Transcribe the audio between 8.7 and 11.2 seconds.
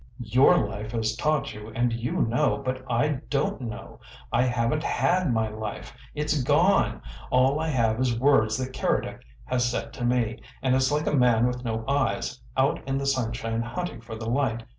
Keredec has said to me, and it's like a